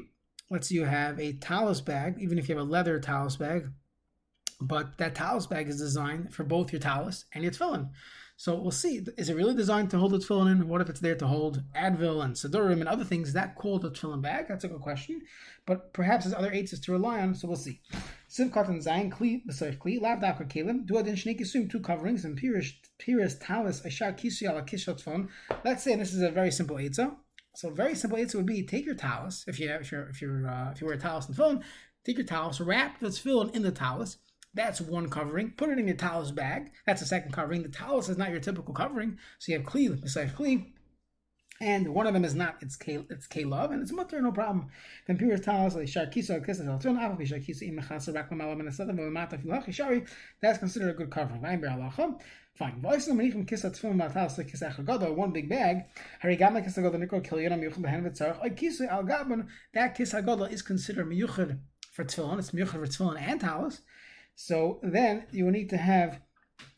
let's 0.50 0.70
say 0.70 0.76
you 0.76 0.84
have 0.84 1.20
a 1.20 1.34
talus 1.34 1.82
bag, 1.82 2.16
even 2.20 2.38
if 2.38 2.50
you 2.50 2.56
have 2.56 2.68
a 2.68 2.70
leather 2.70 3.00
talus 3.00 3.38
bag, 3.38 3.68
but 4.62 4.98
that 4.98 5.16
talus 5.16 5.48
bag 5.48 5.68
is 5.68 5.78
designed 5.78 6.34
for 6.34 6.44
both 6.44 6.72
your 6.72 6.80
talus 6.80 7.26
and 7.34 7.44
your 7.44 7.52
tefillin. 7.52 7.90
So 8.38 8.56
we'll 8.56 8.72
see. 8.72 9.02
Is 9.18 9.30
it 9.30 9.36
really 9.36 9.56
designed 9.56 9.92
to 9.92 9.98
hold 9.98 10.12
the 10.12 10.18
tefillin 10.18 10.52
in? 10.52 10.68
What 10.68 10.82
if 10.82 10.90
it's 10.90 11.00
there 11.00 11.16
to 11.16 11.28
hold 11.28 11.64
Advil 11.74 12.24
and 12.24 12.36
Sidurim 12.36 12.82
and 12.82 12.90
other 12.90 13.06
things 13.06 13.32
that 13.32 13.56
called 13.56 13.86
a 13.86 13.90
tefillin 13.90 14.22
bag? 14.22 14.48
That's 14.50 14.66
a 14.66 14.68
good 14.68 14.82
question. 14.82 15.22
But 15.66 15.94
perhaps 15.94 16.26
there's 16.26 16.36
other 16.36 16.52
eights 16.52 16.78
to 16.78 16.92
rely 16.92 17.22
on, 17.22 17.34
so 17.34 17.48
we'll 17.48 17.56
see. 17.56 17.80
Sivkat 18.30 18.68
and 18.68 18.84
Zayin 18.84 19.10
Kli, 19.10 19.42
B'Soich 19.46 19.78
Kli, 19.78 20.02
Lav 20.02 20.20
Dakar 20.20 20.48
Kalim, 20.48 20.86
Duadin 20.86 21.14
Shnei 21.14 21.40
Kisum, 21.40 21.70
two 21.70 21.80
coverings, 21.80 22.26
and 22.26 22.38
Pirish, 22.38 23.40
Talis, 23.40 23.86
Ashar 23.86 24.12
Kisu 24.12 24.50
Ala 24.50 24.64
Kishot 24.64 25.00
Phone. 25.00 25.30
Let's 25.64 25.84
say 25.84 25.96
this 25.96 26.14
is 26.14 26.22
a 26.22 26.30
very 26.30 26.52
simple 26.52 26.76
eitzah. 26.76 27.16
So 27.56 27.70
very 27.70 27.96
simple 27.96 28.20
eitzah 28.20 28.36
would 28.36 28.46
be 28.46 28.64
take 28.64 28.86
your 28.86 28.96
talus, 28.96 29.46
if 29.48 29.62
you 29.62 29.70
have 29.70 29.80
if 29.80 29.92
you're 29.94 30.10
if 30.10 30.22
you're 30.22 30.46
uh, 30.46 30.72
if 30.72 30.82
you 30.82 30.88
wear 30.88 30.98
a 30.98 31.00
talus 31.00 31.28
and 31.28 31.38
phone, 31.38 31.64
take 32.04 32.18
your 32.18 32.28
talus, 32.28 32.60
wrap 32.60 33.00
the 33.00 33.08
tefillin 33.08 33.56
in 33.56 33.62
the 33.62 33.72
talus, 33.72 34.18
that's 34.56 34.82
one 34.82 35.10
covering. 35.10 35.52
Put 35.52 35.70
it 35.70 35.78
in 35.78 35.88
your 35.88 35.98
talus 35.98 36.32
bag. 36.32 36.72
That's 36.88 37.02
a 37.02 37.06
second 37.06 37.34
covering. 37.34 37.62
The 37.62 37.70
talus 37.70 38.10
is 38.10 38.18
not 38.18 38.32
your 38.32 38.40
typical 38.40 38.74
covering. 38.74 39.20
So 39.40 39.52
you 39.52 39.60
have 39.60 39.68
kli 39.68 40.02
besides 40.02 40.32
kli. 40.32 40.72
And 41.62 41.94
one 41.94 42.06
of 42.06 42.14
them 42.14 42.26
is 42.26 42.36
not, 42.36 42.58
it's 42.60 42.76
K, 42.76 43.06
it's 43.10 43.28
K 43.28 43.46
love, 43.46 43.72
and 43.72 43.82
it's 43.82 43.94
mutter, 43.94 44.22
no 44.22 44.34
problem. 44.34 44.68
Then 45.08 45.18
pure 45.18 45.38
talus, 45.38 45.76
like 45.76 45.86
sharkisa, 45.86 46.46
kisa, 46.46 46.70
alton, 46.70 46.98
avapi, 46.98 47.22
sharkisa, 47.22 47.64
im 47.64 47.80
mechasa, 47.80 48.14
raklam, 48.14 48.60
and 48.60 48.68
asada, 48.68 48.92
vamata, 48.92 49.42
filachi, 49.42 49.74
shari, 49.74 50.04
that's 50.42 50.58
considered 50.58 50.90
a 50.90 50.94
good 50.94 51.10
covering. 51.10 51.40
Vayim 51.40 51.62
ber 51.62 51.68
alacha. 51.68 52.20
Fine. 52.56 52.82
One 52.82 55.32
big 55.32 55.50
bag. 55.50 55.86
That 59.74 59.96
kiss 59.96 60.14
is 60.14 60.62
considered 60.62 61.08
miyuchad 61.08 61.60
for 61.92 62.06
tefillin. 62.06 62.40
It's 62.40 62.52
miyuchad 62.52 62.72
for 62.72 62.88
tefillin 62.88 63.20
and 63.20 63.42
talis. 63.42 63.82
So 64.36 64.80
then 64.84 65.26
you 65.32 65.46
will 65.46 65.52
need 65.52 65.70
to 65.70 65.78
have 65.78 66.20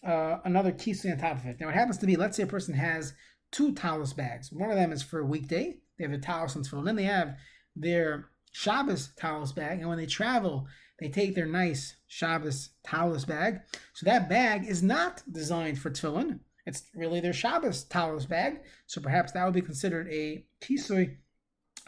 uh, 0.06 0.38
another 0.46 0.72
kisui 0.72 1.12
on 1.12 1.18
top 1.18 1.38
of 1.38 1.46
it. 1.46 1.60
Now 1.60 1.70
it 1.70 1.76
happens 1.76 1.98
to 2.00 2.06
be, 2.06 2.16
let's 2.16 2.38
say 2.38 2.44
a 2.44 2.48
person 2.48 2.74
has 2.76 3.14
two 3.52 3.74
talis 3.74 4.14
bags. 4.14 4.52
One 4.52 4.70
of 4.70 4.76
them 4.76 4.92
is 4.92 5.04
for 5.04 5.20
a 5.20 5.26
weekday. 5.26 5.78
They 5.98 6.06
have 6.06 6.14
a 6.14 6.18
talis 6.20 6.56
and 6.56 6.66
tefillin. 6.66 6.86
Then 6.86 6.96
they 6.96 7.04
have 7.04 7.36
their 7.76 8.30
Shabbos 8.52 9.10
talis 9.18 9.52
bag, 9.52 9.80
and 9.80 9.90
when 9.90 9.98
they 9.98 10.06
travel, 10.06 10.68
they 11.00 11.10
take 11.10 11.36
their 11.36 11.46
nice 11.46 11.96
Shabbos 12.08 12.70
talis 12.84 13.26
bag. 13.26 13.60
So 13.94 14.06
that 14.06 14.30
bag 14.30 14.66
is 14.66 14.82
not 14.82 15.22
designed 15.32 15.80
for 15.80 15.92
tefillin. 15.92 16.40
It's 16.66 16.84
really 16.96 17.20
their 17.20 17.34
Shabbos 17.34 17.84
talis 17.84 18.26
bag. 18.26 18.62
So 18.88 19.00
perhaps 19.00 19.32
that 19.32 19.46
would 19.46 19.54
be 19.54 19.62
considered 19.62 20.08
a 20.10 20.46
kisui 20.62 21.18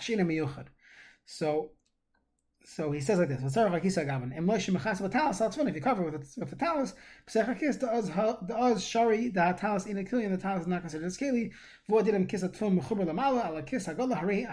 shina 0.01 0.21
miyuchad. 0.21 0.67
So 1.25 1.71
so 2.75 2.91
he 2.91 2.99
says 2.99 3.17
like 3.17 3.29
this: 3.29 3.41
If 3.41 3.55
you 3.55 3.63
cover 5.81 6.03
with 6.03 6.35
with 6.37 6.53
a 6.53 6.55
talus, 6.55 6.93
the 7.33 8.55
oz 8.55 8.83
shari 8.83 9.29
the 9.29 9.55
talus 9.59 9.87
in 9.87 9.97
a 9.97 10.03
killian 10.03 10.31
the 10.31 10.37
talus 10.37 10.61
is 10.61 10.67
not 10.67 10.81
considered 10.81 11.07
a 11.07 11.09
skeli. 11.09 11.51
V'odidim 11.89 12.29
kiss 12.29 12.43
a 12.43 12.49
tfum 12.49 12.79
mechuber 12.79 13.07
lamala 13.07 13.47
ala 13.47 13.63
kiss 13.63 13.87
hagolo 13.87 14.15
harei 14.15 14.45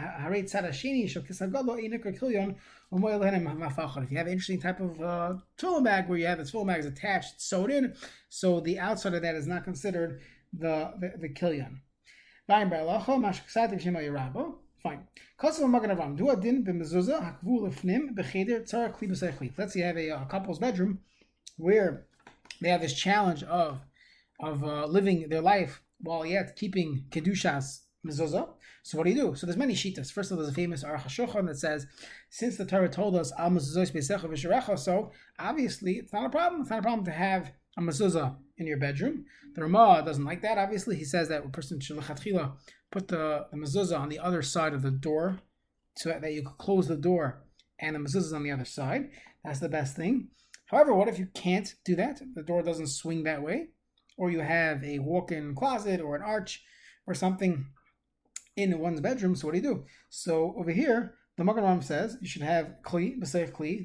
tzad 0.44 0.64
hashini 0.64 1.06
shel 1.08 1.23
kiss 1.23 1.40
hagolo 1.40 1.76
inikra 1.78 2.18
killion 2.18 2.56
umoy 2.90 3.18
lehenem 3.20 3.54
mafachon. 3.58 4.04
If 4.04 4.11
you 4.11 4.16
have 4.16 4.28
an 4.28 4.32
interesting 4.32 4.62
type 4.62 4.80
of 4.80 4.99
uh, 5.02 5.35
tool 5.58 5.82
bag 5.82 6.08
where 6.08 6.18
you 6.18 6.26
have 6.26 6.38
the 6.38 6.46
tool 6.46 6.64
bag 6.64 6.80
is 6.80 6.87
attached, 6.87 7.42
sewed 7.42 7.70
in, 7.70 7.94
so 8.30 8.61
the 8.61 8.78
outside 8.78 9.12
of 9.12 9.20
that 9.23 9.35
is 9.35 9.46
not 9.46 9.64
considered 9.64 10.23
the 10.54 10.94
the, 10.99 11.12
the 11.18 11.28
killion. 11.28 11.82
Vayim 12.49 12.70
ba'alacho 12.70 13.20
mashksativ 13.20 13.82
shemo 13.82 14.00
yerabo. 14.00 14.54
Fine. 14.83 15.06
Let's 15.42 15.59
say 15.59 15.64
you 19.78 19.85
have 19.85 19.97
a, 19.97 20.09
a 20.11 20.26
couple's 20.28 20.59
bedroom 20.59 21.00
where 21.56 22.06
they 22.61 22.68
have 22.68 22.80
this 22.80 22.95
challenge 22.95 23.42
of 23.45 23.80
of 24.38 24.62
uh, 24.62 24.85
living 24.87 25.28
their 25.30 25.40
life 25.40 25.80
while 26.00 26.26
yet 26.26 26.56
keeping 26.56 27.04
kedushas 27.11 27.80
mezuzah. 28.06 28.50
So 28.83 28.99
what 28.99 29.04
do 29.04 29.11
you 29.11 29.16
do? 29.16 29.35
So 29.35 29.47
there's 29.47 29.56
many 29.56 29.75
shitas. 29.75 30.12
First 30.12 30.30
of 30.30 30.37
all, 30.37 30.42
there's 30.42 30.52
a 30.52 30.54
famous 30.54 30.85
Aruch 30.85 31.02
HaShulchan 31.02 31.47
that 31.47 31.59
says, 31.59 31.87
since 32.30 32.56
the 32.56 32.66
Torah 32.66 32.88
told 32.88 33.16
us 33.16 33.33
al 33.38 33.50
mezuzah 33.50 34.78
so 34.78 35.11
obviously 35.38 35.92
it's 35.95 36.12
not 36.12 36.26
a 36.26 36.30
problem. 36.30 36.61
It's 36.61 36.71
not 36.71 36.80
a 36.80 36.83
problem 36.83 37.04
to 37.06 37.12
have 37.12 37.50
a 37.76 37.80
mezuzah 37.80 38.37
in 38.58 38.66
your 38.66 38.78
bedroom. 38.78 39.25
The 39.54 39.62
Ramah 39.62 40.02
doesn't 40.04 40.25
like 40.25 40.42
that. 40.42 40.58
Obviously, 40.58 40.96
he 40.96 41.04
says 41.04 41.28
that 41.28 41.44
a 41.44 41.48
person 41.48 41.80
should 41.80 41.98
put 42.90 43.08
the, 43.08 43.46
the 43.50 43.56
mezuzah 43.56 43.98
on 43.98 44.08
the 44.08 44.18
other 44.18 44.42
side 44.42 44.75
of 44.75 44.82
the 44.82 44.90
door 44.90 45.40
so 45.96 46.10
that 46.10 46.32
you 46.32 46.42
could 46.42 46.58
close 46.58 46.88
the 46.88 46.96
door 46.96 47.42
and 47.78 47.94
the 47.94 48.00
mezuzah 48.00 48.16
is 48.16 48.32
on 48.32 48.42
the 48.42 48.50
other 48.50 48.64
side. 48.64 49.10
That's 49.44 49.60
the 49.60 49.68
best 49.68 49.96
thing. 49.96 50.28
However, 50.66 50.94
what 50.94 51.08
if 51.08 51.18
you 51.18 51.28
can't 51.34 51.75
do 51.84 51.94
that? 51.96 52.20
The 52.34 52.42
door 52.42 52.62
doesn't 52.62 52.88
swing 52.88 53.22
that 53.25 53.42
way, 53.42 53.68
or 54.16 54.30
you 54.30 54.40
have 54.40 54.82
a 54.82 54.98
walk-in 54.98 55.54
closet 55.54 56.00
or 56.00 56.16
an 56.16 56.22
arch 56.22 56.64
or 57.06 57.14
something 57.14 57.66
in 58.56 58.78
one's 58.78 59.00
bedroom. 59.00 59.36
So 59.36 59.46
what 59.46 59.54
do 59.54 59.60
you 59.60 59.75
do? 59.75 59.84
So 60.08 60.54
over 60.58 60.70
here, 60.70 61.14
the 61.36 61.44
Magen 61.44 61.82
says 61.82 62.16
you 62.20 62.28
should 62.28 62.42
have 62.42 62.76
kli 62.82 63.20
b'seif 63.20 63.52
kli. 63.52 63.84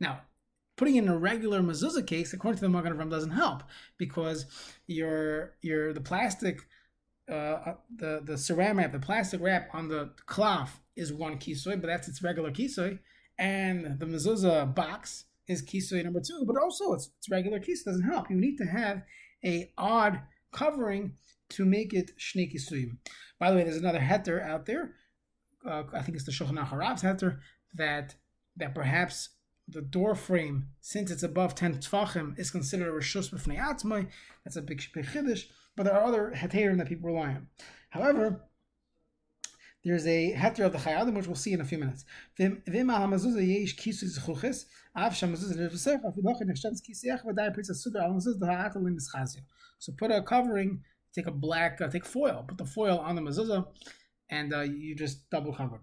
Now, 0.00 0.20
putting 0.76 0.96
in 0.96 1.08
a 1.08 1.18
regular 1.18 1.60
mezuzah 1.60 2.06
case, 2.06 2.32
according 2.32 2.58
to 2.58 2.64
the 2.64 2.68
Magen 2.68 2.96
Ram, 2.96 3.08
doesn't 3.08 3.30
help 3.30 3.62
because 3.98 4.46
your 4.86 5.54
your 5.62 5.92
the 5.92 6.00
plastic, 6.00 6.60
uh, 7.30 7.74
the 7.94 8.20
the 8.24 8.38
ceramic, 8.38 8.92
the 8.92 8.98
plastic 8.98 9.40
wrap 9.40 9.68
on 9.72 9.88
the 9.88 10.10
cloth 10.26 10.80
is 10.94 11.12
one 11.12 11.38
kisoy, 11.38 11.80
but 11.80 11.86
that's 11.86 12.08
its 12.08 12.22
regular 12.22 12.50
kisoy, 12.50 12.98
and 13.38 13.98
the 13.98 14.06
mezuzah 14.06 14.74
box 14.74 15.24
is 15.48 15.62
kisoy 15.62 16.02
number 16.02 16.20
two, 16.20 16.44
but 16.46 16.60
also 16.60 16.92
it's, 16.92 17.10
it's 17.18 17.30
regular 17.30 17.58
kisoy 17.60 17.84
doesn't 17.84 18.02
help. 18.02 18.30
You 18.30 18.36
need 18.36 18.56
to 18.58 18.64
have 18.64 19.02
a 19.44 19.70
odd 19.78 20.20
covering 20.52 21.12
to 21.50 21.64
make 21.64 21.94
it 21.94 22.10
shnei 22.18 22.52
kisuyim. 22.52 22.96
By 23.38 23.50
the 23.50 23.56
way, 23.56 23.64
there's 23.64 23.76
another 23.76 24.00
heter 24.00 24.42
out 24.42 24.66
there. 24.66 24.94
Uh, 25.64 25.84
I 25.92 26.02
think 26.02 26.16
it's 26.16 26.24
the 26.24 26.32
Shulchan 26.32 26.58
Aruch 26.68 27.02
heter 27.02 27.38
that 27.74 28.14
that 28.56 28.74
perhaps 28.74 29.28
the 29.68 29.82
door 29.82 30.14
frame, 30.14 30.68
since 30.80 31.10
it's 31.10 31.22
above 31.22 31.54
10 31.54 31.78
tfachim, 31.78 32.38
is 32.38 32.50
considered 32.50 32.88
a 32.88 32.92
reshus 32.92 33.32
b'fnei 33.32 33.58
atzmai. 33.58 34.08
That's 34.44 34.56
a 34.56 34.62
big, 34.62 34.80
chiddush. 34.80 35.46
But 35.76 35.84
there 35.84 35.94
are 35.94 36.04
other 36.04 36.32
heterim 36.34 36.78
that 36.78 36.88
people 36.88 37.10
rely 37.10 37.28
on. 37.28 37.48
However, 37.90 38.42
there's 39.84 40.06
a 40.06 40.32
heter 40.32 40.66
of 40.66 40.72
the 40.72 40.78
Chai 40.78 40.92
Adam, 40.92 41.14
which 41.14 41.26
we'll 41.26 41.36
see 41.36 41.52
in 41.52 41.60
a 41.60 41.64
few 41.64 41.78
minutes. 41.78 42.04
So 49.78 49.92
put 49.92 50.10
a 50.10 50.22
covering, 50.22 50.82
take 51.14 51.26
a 51.26 51.30
black, 51.30 51.80
uh, 51.80 51.88
take 51.88 52.04
foil, 52.04 52.44
put 52.48 52.58
the 52.58 52.64
foil 52.64 52.98
on 52.98 53.14
the 53.14 53.22
mezuzah, 53.22 53.66
and 54.28 54.52
uh, 54.52 54.62
you 54.62 54.96
just 54.96 55.30
double 55.30 55.54
cover 55.54 55.76
it. 55.76 55.82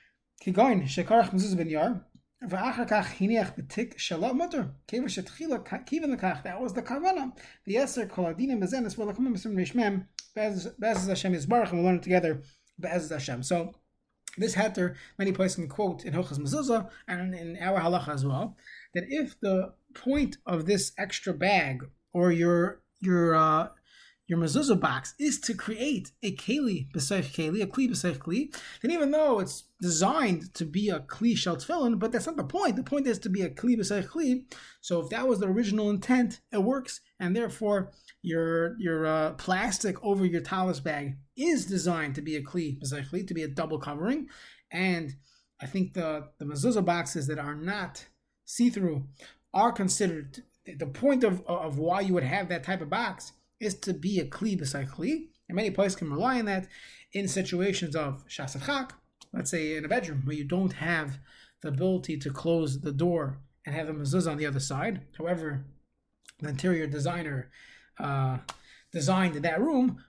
כגון 0.40 0.86
שכרך 0.86 1.34
מזוז 1.34 1.54
בן 1.54 1.68
יער, 1.68 1.92
ואחר 2.48 2.84
כך 2.88 3.20
הניח 3.20 3.50
בתיק 3.58 3.98
שלא 3.98 4.34
מותר, 4.34 4.62
כיוון 4.86 5.08
שתחילה 5.08 5.56
כיוון 5.86 6.10
לכך, 6.10 6.38
that 6.44 6.68
was 6.68 6.72
the 6.72 6.82
כוונה, 6.88 7.24
ויעשר 7.66 8.02
כל 8.08 8.26
הדינים 8.26 8.60
בזה 8.60 8.80
נסבור 8.80 9.06
לקום 9.06 9.32
מסוים 9.32 9.60
רשמם, 9.60 10.00
בעז 10.78 11.08
השם 11.12 11.34
יזברך, 11.34 11.70
and 11.70 11.74
we'll 11.74 11.84
learn 11.84 12.04
it 12.04 12.08
together, 12.08 12.46
בעז 12.78 13.12
השם. 13.12 13.40
So, 13.42 13.72
this 14.38 14.54
heter, 14.54 14.94
many 15.18 15.32
places 15.32 15.56
can 15.56 15.68
quote 15.68 16.04
in 16.04 16.12
Hilchas 16.12 16.38
Mezuzah 16.38 16.90
and 17.08 17.34
in 17.34 17.56
our 17.60 17.80
halacha 17.80 18.12
as 18.14 18.24
well, 18.24 18.56
that 18.94 19.04
if 19.08 19.40
the 19.40 19.72
point 19.94 20.36
of 20.46 20.66
this 20.66 20.92
extra 20.98 21.32
bag 21.32 21.84
or 22.12 22.30
your 22.32 22.82
your 23.00 23.34
uh, 23.34 23.68
your 24.31 24.39
mezuzah 24.39 24.79
box 24.79 25.13
is 25.19 25.41
to 25.41 25.53
create 25.53 26.13
a 26.23 26.33
keli 26.37 26.89
b'seich 26.93 27.33
keli, 27.33 27.61
a 27.61 27.67
kli 27.67 27.89
b'seich 27.89 28.17
kli, 28.17 28.55
And 28.81 28.89
even 28.89 29.11
though 29.11 29.41
it's 29.41 29.65
designed 29.81 30.53
to 30.53 30.63
be 30.63 30.87
a 30.87 31.01
kli 31.01 31.35
shel 31.35 31.57
tefillin, 31.57 31.99
but 31.99 32.13
that's 32.13 32.27
not 32.27 32.37
the 32.37 32.45
point. 32.45 32.77
The 32.77 32.83
point 32.83 33.07
is 33.07 33.19
to 33.19 33.29
be 33.29 33.41
a 33.41 33.49
kli 33.49 33.77
b'seich 33.77 34.07
kli. 34.07 34.45
So 34.79 35.01
if 35.01 35.09
that 35.09 35.27
was 35.27 35.39
the 35.41 35.49
original 35.49 35.89
intent, 35.89 36.39
it 36.49 36.63
works, 36.63 37.01
and 37.19 37.35
therefore 37.35 37.91
your 38.21 38.79
your 38.79 39.05
uh, 39.05 39.31
plastic 39.31 40.01
over 40.01 40.25
your 40.25 40.39
talis 40.39 40.79
bag 40.79 41.17
is 41.35 41.65
designed 41.65 42.15
to 42.15 42.21
be 42.21 42.37
a 42.37 42.41
kli 42.41 42.81
b'seich 42.81 43.09
kli, 43.09 43.27
to 43.27 43.33
be 43.33 43.43
a 43.43 43.49
double 43.49 43.79
covering, 43.79 44.29
and 44.71 45.13
I 45.59 45.65
think 45.65 45.93
the 45.93 46.29
the 46.37 46.45
mezuzah 46.45 46.85
boxes 46.85 47.27
that 47.27 47.37
are 47.37 47.55
not 47.55 48.05
see 48.45 48.69
through 48.69 49.07
are 49.53 49.73
considered 49.73 50.41
the 50.77 50.87
point 50.87 51.25
of 51.25 51.45
of 51.45 51.79
why 51.79 51.99
you 51.99 52.13
would 52.13 52.23
have 52.23 52.47
that 52.47 52.63
type 52.63 52.79
of 52.79 52.89
box 52.89 53.33
is 53.61 53.75
to 53.75 53.93
be 53.93 54.19
a 54.19 54.25
kli 54.25 54.57
beside 54.57 54.89
kli, 54.89 55.27
and 55.47 55.55
many 55.55 55.69
places 55.69 55.95
can 55.95 56.11
rely 56.11 56.39
on 56.39 56.45
that 56.45 56.67
in 57.13 57.27
situations 57.27 57.95
of 57.95 58.25
shasat 58.27 58.61
shasachak, 58.61 58.91
let's 59.33 59.51
say 59.51 59.77
in 59.77 59.85
a 59.85 59.87
bedroom 59.87 60.21
where 60.25 60.35
you 60.35 60.43
don't 60.43 60.73
have 60.73 61.19
the 61.61 61.69
ability 61.69 62.17
to 62.17 62.31
close 62.31 62.81
the 62.81 62.91
door 62.91 63.39
and 63.65 63.75
have 63.75 63.87
a 63.87 63.93
mezuzah 63.93 64.31
on 64.31 64.37
the 64.37 64.47
other 64.47 64.59
side. 64.59 65.01
However, 65.17 65.65
the 66.39 66.49
interior 66.49 66.87
designer 66.87 67.51
uh, 67.99 68.39
designed 68.91 69.35
that 69.35 69.61
room, 69.61 70.03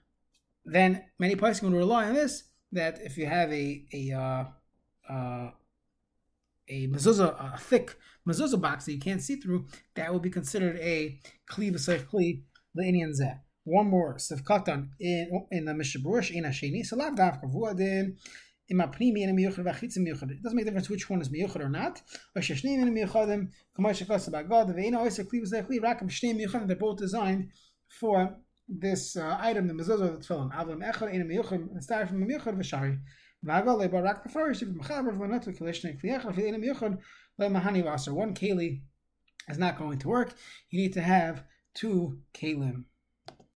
then 0.65 1.03
many 1.19 1.35
places 1.35 1.59
can 1.59 1.75
rely 1.75 2.05
on 2.05 2.13
this. 2.13 2.45
That 2.71 2.99
if 3.03 3.17
you 3.19 3.27
have 3.27 3.51
a 3.51 3.85
a 3.93 4.11
uh, 4.11 4.45
uh, 5.13 5.51
a 6.67 6.87
mezuzah, 6.87 7.53
a 7.53 7.57
thick 7.59 7.95
mezuzah 8.27 8.59
box 8.59 8.85
that 8.85 8.93
you 8.93 8.99
can't 8.99 9.21
see 9.21 9.35
through, 9.35 9.67
that 9.93 10.11
will 10.11 10.19
be 10.19 10.31
considered 10.31 10.77
a 10.79 11.19
kli 11.51 11.71
b'seich 11.71 12.05
kli 12.05 12.41
לעניין 12.74 13.12
זה. 13.12 13.28
One 13.66 13.90
more, 13.90 14.18
ספקתן 14.18 14.86
in 15.52 15.64
the 15.64 15.72
Mishabrush 15.72 16.30
in 16.30 16.44
Hasheni, 16.44 16.84
so 16.84 16.96
lav 16.96 17.14
davka 17.14 17.44
vuadin 17.44 18.16
It 18.70 18.76
doesn't 18.76 20.56
make 20.56 20.62
a 20.62 20.64
difference 20.66 20.90
which 20.90 21.08
one 21.08 21.22
is 21.22 21.30
miyuchad 21.30 21.60
or 21.60 21.70
not. 21.70 22.02
They're 26.66 26.76
both 26.76 26.98
designed 26.98 27.48
for 27.88 28.36
this 28.68 29.16
uh, 29.16 29.38
item, 29.40 29.68
the 29.68 29.72
mezuzah 29.72 30.02
of 30.02 30.20
the 30.20 30.34
tefillin. 30.34 30.52
Avlam 30.52 30.82
echad 30.82 31.10
ein 31.14 31.26
miyuchad, 31.26 31.70
and 31.72 31.82
start 31.82 32.08
from 32.08 32.22
miyuchad 32.28 32.58
v'shari. 32.58 33.00
V'agal 33.42 33.88
lebarak 33.88 34.22
befarish, 34.22 34.60
if 34.60 34.68
mechaber 34.68 35.16
v'natu 35.16 35.58
kilishne 35.58 35.98
kliyachad, 35.98 36.34
v'ein 36.34 36.54
miyuchad, 36.62 36.98
le'mahani 37.40 37.82
vaser. 37.82 38.12
One 38.12 38.34
keli 38.34 38.82
is 39.48 39.56
not 39.56 39.78
going 39.78 39.98
to 40.00 40.08
work. 40.08 40.34
You 40.68 40.82
need 40.82 40.92
to 40.92 41.00
have 41.00 41.44
two 41.73 42.19
kalim. 42.33 42.85